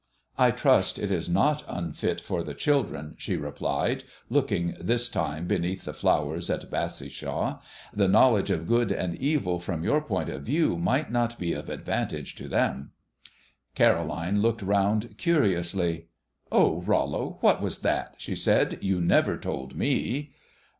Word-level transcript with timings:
"I 0.35 0.49
trust 0.49 0.97
it 0.97 1.11
is 1.11 1.29
not 1.29 1.63
unfit 1.67 2.19
for 2.21 2.41
the 2.41 2.55
children," 2.55 3.13
she 3.19 3.35
replied, 3.37 4.03
looking 4.31 4.75
this 4.81 5.07
time 5.07 5.45
beneath 5.45 5.85
the 5.85 5.93
flowers 5.93 6.49
at 6.49 6.71
Bassishaw. 6.71 7.59
"The 7.93 8.07
knowledge 8.07 8.49
of 8.49 8.65
good 8.65 8.91
and 8.91 9.15
evil 9.17 9.59
from 9.59 9.83
your 9.83 10.01
point 10.01 10.27
of 10.29 10.41
view 10.41 10.75
might 10.75 11.11
not 11.11 11.37
be 11.37 11.53
of 11.53 11.69
advantage 11.69 12.33
to 12.37 12.47
them." 12.47 12.93
Caroline 13.75 14.41
looked 14.41 14.63
round 14.63 15.19
curiously. 15.19 16.07
"Oh, 16.51 16.81
Rollo, 16.81 17.37
what 17.41 17.61
was 17.61 17.81
that?" 17.81 18.15
she 18.17 18.33
said. 18.35 18.79
"You 18.81 19.01
never 19.01 19.37
told 19.37 19.75
me." 19.75 20.31